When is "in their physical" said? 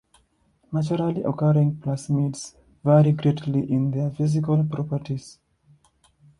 3.71-4.63